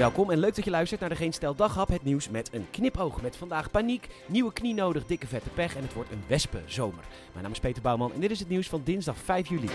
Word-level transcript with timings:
Welkom 0.00 0.30
en 0.30 0.38
leuk 0.38 0.54
dat 0.54 0.64
je 0.64 0.70
luistert 0.70 1.00
naar 1.00 1.08
de 1.08 1.16
Geen 1.16 1.32
Stel 1.32 1.54
Daghap, 1.54 1.88
het 1.88 2.02
nieuws 2.02 2.28
met 2.28 2.50
een 2.52 2.66
knipoog. 2.70 3.22
Met 3.22 3.36
vandaag 3.36 3.70
paniek, 3.70 4.08
nieuwe 4.26 4.52
knie 4.52 4.74
nodig, 4.74 5.06
dikke 5.06 5.26
vette 5.26 5.48
pech 5.48 5.76
en 5.76 5.82
het 5.82 5.92
wordt 5.92 6.10
een 6.10 6.22
wespenzomer. 6.26 7.04
Mijn 7.32 7.42
naam 7.42 7.52
is 7.52 7.60
Peter 7.60 7.82
Bouwman 7.82 8.12
en 8.12 8.20
dit 8.20 8.30
is 8.30 8.38
het 8.38 8.48
nieuws 8.48 8.68
van 8.68 8.80
dinsdag 8.84 9.16
5 9.16 9.48
juli. 9.48 9.68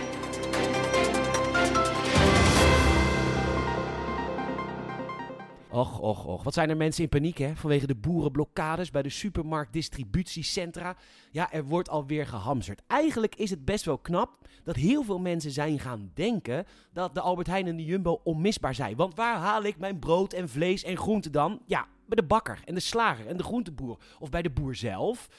Och, 5.76 6.00
och, 6.00 6.26
och. 6.26 6.44
Wat 6.44 6.54
zijn 6.54 6.70
er 6.70 6.78
mensen 6.78 7.04
in 7.04 7.10
paniek, 7.10 7.38
hè? 7.38 7.56
Vanwege 7.56 7.88
de 7.88 7.96
boerenblokkades 7.96 8.92
bij 8.92 9.02
de 9.02 9.10
supermarktdistributiecentra. 9.10 10.96
Ja, 11.32 11.52
er 11.52 11.64
wordt 11.66 11.90
alweer 11.90 12.28
gehamsterd. 12.28 12.82
Eigenlijk 12.88 13.36
is 13.36 13.50
het 13.50 13.66
best 13.66 13.86
wel 13.86 13.98
knap 13.98 14.48
dat 14.64 14.76
heel 14.76 15.04
veel 15.04 15.20
mensen 15.20 15.52
zijn 15.52 15.80
gaan 15.80 16.12
denken 16.14 16.66
dat 16.94 17.14
de 17.14 17.22
Albert 17.22 17.48
Heijn 17.48 17.68
en 17.68 17.78
de 17.78 17.86
Jumbo 17.86 18.22
onmisbaar 18.24 18.76
zijn. 18.76 18.96
Want 18.96 19.16
waar 19.16 19.38
haal 19.38 19.64
ik 19.64 19.78
mijn 19.78 20.00
brood 20.00 20.34
en 20.34 20.50
vlees 20.50 20.84
en 20.84 20.98
groenten 20.98 21.32
dan? 21.32 21.62
Ja, 21.66 21.88
bij 22.06 22.16
de 22.16 22.28
bakker 22.28 22.60
en 22.66 22.74
de 22.74 22.80
slager 22.80 23.28
en 23.28 23.38
de 23.38 23.44
groenteboer. 23.44 23.98
Of 24.20 24.30
bij 24.30 24.42
de 24.42 24.50
boer 24.50 24.76
zelf. 24.76 25.30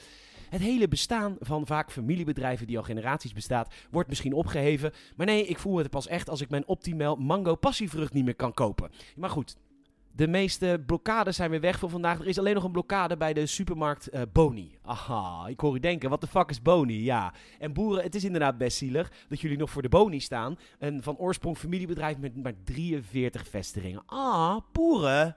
Het 0.50 0.60
hele 0.60 0.88
bestaan 0.88 1.36
van 1.40 1.66
vaak 1.66 1.92
familiebedrijven 1.92 2.66
die 2.66 2.78
al 2.78 2.84
generaties 2.84 3.32
bestaat, 3.32 3.74
wordt 3.90 4.08
misschien 4.08 4.32
opgeheven. 4.32 4.92
Maar 5.16 5.26
nee, 5.26 5.46
ik 5.46 5.58
voel 5.58 5.76
het 5.76 5.90
pas 5.90 6.06
echt 6.06 6.30
als 6.30 6.40
ik 6.40 6.50
mijn 6.50 6.66
optimaal 6.66 7.16
mango 7.16 7.54
passievrucht 7.54 8.12
niet 8.12 8.24
meer 8.24 8.34
kan 8.34 8.54
kopen. 8.54 8.90
Maar 9.16 9.30
goed, 9.30 9.56
de 10.16 10.28
meeste 10.28 10.82
blokkades 10.86 11.36
zijn 11.36 11.50
weer 11.50 11.60
weg 11.60 11.78
voor 11.78 11.90
vandaag. 11.90 12.18
Er 12.18 12.26
is 12.26 12.38
alleen 12.38 12.54
nog 12.54 12.64
een 12.64 12.72
blokkade 12.72 13.16
bij 13.16 13.32
de 13.32 13.46
supermarkt 13.46 14.14
uh, 14.14 14.20
Boni. 14.32 14.78
Aha, 14.82 15.46
ik 15.48 15.60
hoor 15.60 15.74
u 15.74 15.80
denken, 15.80 16.10
wat 16.10 16.20
de 16.20 16.26
fuck 16.26 16.50
is 16.50 16.62
Boni? 16.62 17.04
Ja, 17.04 17.32
en 17.58 17.72
boeren, 17.72 18.02
het 18.02 18.14
is 18.14 18.24
inderdaad 18.24 18.58
best 18.58 18.76
zielig 18.76 19.12
dat 19.28 19.40
jullie 19.40 19.58
nog 19.58 19.70
voor 19.70 19.82
de 19.82 19.88
Boni 19.88 20.20
staan. 20.20 20.58
Een 20.78 21.02
van 21.02 21.16
oorsprong 21.16 21.58
familiebedrijf 21.58 22.18
met 22.18 22.42
maar 22.42 22.52
43 22.64 23.48
vestigingen. 23.48 24.02
Ah, 24.06 24.56
boeren. 24.72 25.36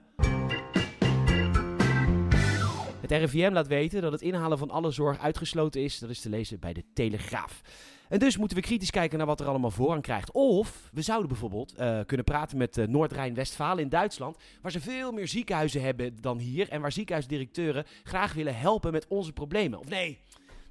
Het 3.10 3.30
RIVM 3.30 3.52
laat 3.52 3.66
weten 3.66 4.02
dat 4.02 4.12
het 4.12 4.22
inhalen 4.22 4.58
van 4.58 4.70
alle 4.70 4.90
zorg 4.90 5.18
uitgesloten 5.18 5.82
is. 5.82 5.98
Dat 5.98 6.10
is 6.10 6.20
te 6.20 6.28
lezen 6.28 6.60
bij 6.60 6.72
de 6.72 6.84
Telegraaf. 6.94 7.60
En 8.08 8.18
dus 8.18 8.36
moeten 8.36 8.56
we 8.56 8.62
kritisch 8.62 8.90
kijken 8.90 9.18
naar 9.18 9.26
wat 9.26 9.40
er 9.40 9.46
allemaal 9.46 9.70
voorrang 9.70 10.02
krijgt. 10.02 10.32
Of 10.32 10.88
we 10.92 11.02
zouden 11.02 11.28
bijvoorbeeld 11.28 11.74
uh, 11.78 12.00
kunnen 12.06 12.26
praten 12.26 12.58
met 12.58 12.76
uh, 12.76 12.86
Noord-Rijn-Westfalen 12.86 13.82
in 13.82 13.88
Duitsland, 13.88 14.36
waar 14.62 14.72
ze 14.72 14.80
veel 14.80 15.12
meer 15.12 15.28
ziekenhuizen 15.28 15.82
hebben 15.82 16.16
dan 16.20 16.38
hier 16.38 16.68
en 16.68 16.80
waar 16.80 16.92
ziekenhuisdirecteuren 16.92 17.84
graag 18.02 18.32
willen 18.32 18.56
helpen 18.56 18.92
met 18.92 19.06
onze 19.08 19.32
problemen. 19.32 19.78
Of 19.78 19.88
nee, 19.88 20.18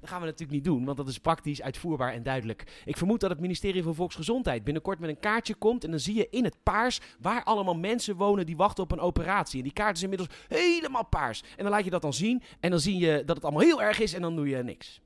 dat 0.00 0.08
gaan 0.08 0.20
we 0.20 0.26
natuurlijk 0.26 0.52
niet 0.52 0.64
doen, 0.64 0.84
want 0.84 0.96
dat 0.96 1.08
is 1.08 1.18
praktisch, 1.18 1.62
uitvoerbaar 1.62 2.12
en 2.12 2.22
duidelijk. 2.22 2.82
Ik 2.84 2.96
vermoed 2.96 3.20
dat 3.20 3.30
het 3.30 3.40
ministerie 3.40 3.82
van 3.82 3.94
Volksgezondheid 3.94 4.64
binnenkort 4.64 4.98
met 4.98 5.10
een 5.10 5.20
kaartje 5.20 5.54
komt. 5.54 5.84
En 5.84 5.90
dan 5.90 6.00
zie 6.00 6.14
je 6.14 6.28
in 6.30 6.44
het 6.44 6.56
paars 6.62 7.00
waar 7.20 7.44
allemaal 7.44 7.76
mensen 7.76 8.16
wonen 8.16 8.46
die 8.46 8.56
wachten 8.56 8.84
op 8.84 8.92
een 8.92 9.00
operatie. 9.00 9.58
En 9.58 9.64
die 9.64 9.72
kaart 9.72 9.96
is 9.96 10.02
inmiddels 10.02 10.28
helemaal 10.48 11.06
paars. 11.06 11.42
En 11.56 11.62
dan 11.62 11.72
laat 11.72 11.84
je 11.84 11.90
dat 11.90 12.02
dan 12.02 12.14
zien. 12.14 12.42
En 12.60 12.70
dan 12.70 12.80
zie 12.80 12.98
je 12.98 13.22
dat 13.26 13.36
het 13.36 13.44
allemaal 13.44 13.62
heel 13.62 13.82
erg 13.82 14.00
is 14.00 14.14
en 14.14 14.22
dan 14.22 14.36
doe 14.36 14.48
je 14.48 14.62
niks. 14.62 15.00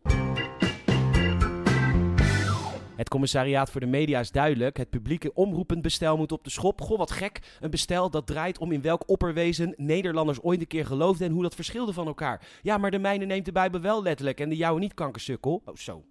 Het 3.05 3.13
commissariaat 3.13 3.71
voor 3.71 3.81
de 3.81 3.87
media 3.87 4.21
is 4.21 4.31
duidelijk. 4.31 4.77
Het 4.77 4.91
publieke 4.91 5.35
omroepend 5.35 5.83
bestel 5.83 6.17
moet 6.17 6.33
op 6.33 6.45
de 6.45 6.51
schop. 6.51 6.81
Goh, 6.81 6.99
wat 6.99 7.11
gek. 7.11 7.41
Een 7.61 7.71
bestel 7.71 8.11
dat 8.11 8.27
draait 8.27 8.59
om 8.59 8.73
in 8.73 8.83
welk 8.83 9.03
opperwezen 9.07 9.75
Nederlanders 9.77 10.43
ooit 10.43 10.61
een 10.61 10.67
keer 10.67 10.87
geloofden 10.87 11.27
en 11.27 11.33
hoe 11.33 11.43
dat 11.43 11.55
verschilde 11.55 11.93
van 11.93 12.07
elkaar. 12.07 12.47
Ja, 12.63 12.79
maar 12.79 12.91
de 12.91 12.99
mijne 12.99 13.25
neemt 13.25 13.45
de 13.45 13.53
Bijbel 13.53 13.81
wel 13.81 14.03
letterlijk 14.03 14.41
en 14.41 14.49
de 14.49 14.57
jouwe 14.57 14.81
niet, 14.81 14.95
kankersukkel. 14.95 15.63
Oh, 15.65 15.77
zo. 15.77 16.05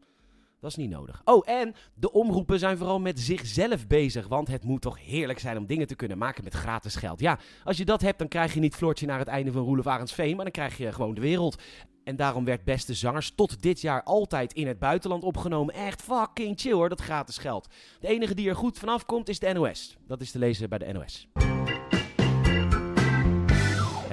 Dat 0.59 0.71
is 0.71 0.77
niet 0.77 0.89
nodig. 0.89 1.21
Oh, 1.23 1.49
en 1.49 1.75
de 1.94 2.11
omroepen 2.11 2.59
zijn 2.59 2.77
vooral 2.77 2.99
met 2.99 3.19
zichzelf 3.19 3.88
bezig. 3.88 4.27
Want 4.27 4.47
het 4.47 4.64
moet 4.64 4.81
toch 4.81 5.05
heerlijk 5.05 5.39
zijn 5.39 5.58
om 5.58 5.66
dingen 5.66 5.88
te 5.88 5.95
kunnen 5.95 6.17
maken 6.17 6.44
met 6.44 6.53
gratis 6.53 6.95
geld. 6.95 7.19
Ja, 7.19 7.39
als 7.64 7.77
je 7.77 7.86
dat 7.86 8.02
hebt, 8.02 8.19
dan 8.19 8.27
krijg 8.27 8.53
je 8.53 8.59
niet 8.59 8.75
Floortje 8.75 9.05
naar 9.05 9.19
het 9.19 9.27
einde 9.27 9.52
van 9.52 9.64
Roelof 9.64 9.88
Arendsveen. 9.88 10.36
Maar 10.36 10.45
dan 10.45 10.53
krijg 10.53 10.77
je 10.77 10.91
gewoon 10.91 11.14
de 11.14 11.21
wereld. 11.21 11.61
En 12.04 12.16
daarom 12.16 12.46
werd 12.46 12.64
Beste 12.64 12.94
Zangers 12.94 13.32
tot 13.36 13.61
dit 13.61 13.82
jaar 13.82 14.04
altijd 14.04 14.54
in 14.54 14.67
het 14.67 14.80
buitenland 14.80 15.23
opgenomen. 15.23 15.73
Echt 15.73 16.02
fucking 16.02 16.60
chill 16.60 16.72
hoor, 16.72 16.89
dat 16.89 17.02
gratis 17.02 17.38
geld. 17.38 17.67
De 18.00 18.08
enige 18.08 18.36
die 18.36 18.50
er 18.50 18.55
goed 18.55 18.80
vanaf 18.80 19.05
komt 19.05 19.30
is 19.30 19.39
de 19.39 19.54
NOS. 19.54 19.98
Dat 20.08 20.22
is 20.22 20.32
te 20.32 20.39
lezen 20.39 20.70
bij 20.70 20.77
de 20.77 20.94
NOS. 20.94 21.27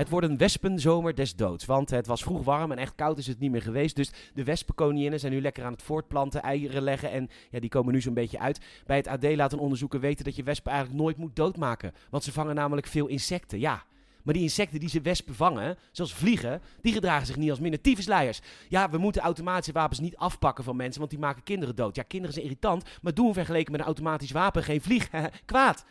Het 0.00 0.08
wordt 0.08 0.26
een 0.26 0.36
wespenzomer 0.36 1.14
des 1.14 1.36
doods, 1.36 1.64
want 1.64 1.90
het 1.90 2.06
was 2.06 2.22
vroeg 2.22 2.44
warm 2.44 2.72
en 2.72 2.78
echt 2.78 2.94
koud 2.94 3.18
is 3.18 3.26
het 3.26 3.38
niet 3.38 3.50
meer 3.50 3.62
geweest. 3.62 3.96
Dus 3.96 4.12
de 4.34 4.44
wespenkoninginnen 4.44 5.20
zijn 5.20 5.32
nu 5.32 5.40
lekker 5.40 5.64
aan 5.64 5.72
het 5.72 5.82
voortplanten, 5.82 6.42
eieren 6.42 6.82
leggen 6.82 7.10
en 7.10 7.28
ja, 7.50 7.60
die 7.60 7.68
komen 7.68 7.92
nu 7.92 8.00
zo'n 8.00 8.14
beetje 8.14 8.38
uit. 8.38 8.60
Bij 8.86 8.96
het 8.96 9.06
AD 9.06 9.22
laten 9.22 9.58
onderzoeken 9.58 10.00
weten 10.00 10.24
dat 10.24 10.36
je 10.36 10.42
wespen 10.42 10.72
eigenlijk 10.72 11.02
nooit 11.02 11.16
moet 11.16 11.36
doodmaken, 11.36 11.92
want 12.10 12.24
ze 12.24 12.32
vangen 12.32 12.54
namelijk 12.54 12.86
veel 12.86 13.06
insecten. 13.06 13.58
Ja, 13.60 13.84
maar 14.22 14.34
die 14.34 14.42
insecten 14.42 14.80
die 14.80 14.88
ze 14.88 15.00
wespen 15.00 15.34
vangen, 15.34 15.76
zoals 15.92 16.14
vliegen, 16.14 16.62
die 16.80 16.92
gedragen 16.92 17.26
zich 17.26 17.36
niet 17.36 17.50
als 17.50 17.60
minder. 17.60 18.38
Ja, 18.68 18.90
we 18.90 18.98
moeten 18.98 19.22
automatische 19.22 19.72
wapens 19.72 20.00
niet 20.00 20.16
afpakken 20.16 20.64
van 20.64 20.76
mensen, 20.76 20.98
want 20.98 21.10
die 21.10 21.20
maken 21.20 21.42
kinderen 21.42 21.76
dood. 21.76 21.96
Ja, 21.96 22.02
kinderen 22.02 22.34
zijn 22.34 22.46
irritant, 22.46 22.84
maar 23.02 23.14
doen 23.14 23.34
vergeleken 23.34 23.72
met 23.72 23.80
een 23.80 23.86
automatisch 23.86 24.30
wapen 24.30 24.62
geen 24.62 24.80
vlieg 24.80 25.10
kwaad. 25.44 25.84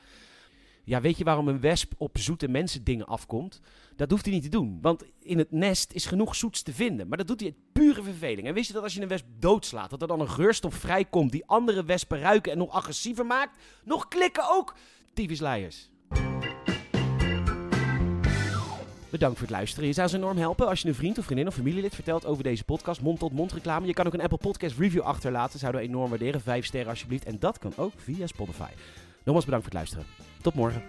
Ja, 0.90 1.01
weet 1.01 1.17
je 1.17 1.23
waarom 1.23 1.47
een 1.47 1.59
wesp 1.59 1.94
op 1.97 2.17
zoete 2.17 2.47
mensen 2.47 2.84
dingen 2.84 3.06
afkomt? 3.06 3.62
Dat 3.95 4.12
hoeft 4.12 4.25
hij 4.25 4.34
niet 4.34 4.44
te 4.44 4.50
doen, 4.50 4.79
want 4.81 5.03
in 5.19 5.38
het 5.38 5.51
nest 5.51 5.94
is 5.94 6.06
genoeg 6.06 6.35
zoets 6.35 6.61
te 6.61 6.73
vinden. 6.73 7.07
Maar 7.07 7.17
dat 7.17 7.28
doet 7.28 7.40
hij 7.40 7.50
uit 7.50 7.72
pure 7.72 8.03
verveling. 8.03 8.47
En 8.47 8.53
wist 8.53 8.67
je 8.67 8.73
dat 8.73 8.84
als 8.84 8.94
je 8.94 9.01
een 9.01 9.07
wesp 9.07 9.25
doodslaat, 9.40 9.90
dat 9.90 10.01
er 10.01 10.07
dan 10.07 10.19
een 10.19 10.29
geurstof 10.29 10.73
vrijkomt 10.75 11.31
die 11.31 11.46
andere 11.46 11.84
wespen 11.84 12.19
ruiken 12.19 12.51
en 12.51 12.57
nog 12.57 12.72
agressiever 12.72 13.25
maakt? 13.25 13.57
Nog 13.84 14.07
klikken 14.07 14.50
ook, 14.50 14.75
tyfusleiers. 15.13 15.90
Bedankt 19.19 19.40
voor 19.40 19.47
het 19.47 19.57
luisteren. 19.57 19.88
Je 19.88 19.94
zou 19.94 20.07
ze 20.07 20.16
enorm 20.16 20.38
helpen 20.38 20.68
als 20.68 20.81
je 20.81 20.88
een 20.88 20.96
vriend 20.96 21.18
of 21.18 21.25
vriendin 21.25 21.47
of 21.47 21.53
familielid 21.53 21.96
vertelt 21.96 22.25
over 22.25 22.44
deze 22.44 22.63
podcast. 22.63 23.02
Mond-tot-mond 23.02 23.52
reclame. 23.52 23.88
Je 23.88 23.94
kan 23.94 24.06
ook 24.06 24.13
een 24.13 24.22
Apple 24.22 24.38
Podcast 24.38 24.78
review 24.78 25.02
achterlaten. 25.02 25.59
Zouden 25.59 25.81
we 25.81 25.88
enorm 25.88 26.09
waarderen. 26.09 26.41
Vijf 26.41 26.66
sterren 26.66 26.90
alsjeblieft. 26.90 27.25
En 27.25 27.40
dat 27.40 27.59
kan 27.59 27.74
ook 27.75 27.91
via 27.96 28.28
Spotify. 28.28 28.69
Nogmaals 29.24 29.46
bedankt 29.46 29.66
voor 29.66 29.79
het 29.79 29.94
luisteren. 29.94 30.06
Tot 30.41 30.53
morgen. 30.53 30.84